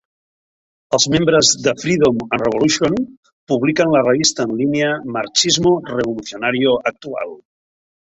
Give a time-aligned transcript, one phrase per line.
[0.97, 2.95] Els membres de "Freedom and Revolution"
[3.53, 4.89] publiquen la revista en línia
[5.19, 7.37] "Marxismo Revolucionario Atual".